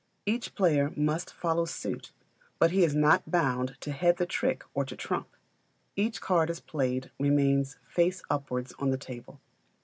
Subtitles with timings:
[0.25, 2.11] Each player must follow suit,
[2.57, 5.27] but he is not bound to head the trick or to trump.
[5.95, 9.39] Each card as played remains face upwards on the table.